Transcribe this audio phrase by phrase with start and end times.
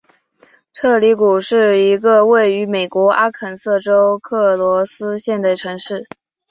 [0.73, 6.07] 彻里谷是一个位于美国阿肯色州克罗斯县的城市。